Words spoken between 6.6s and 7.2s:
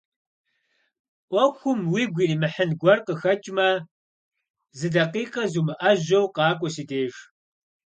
си деж.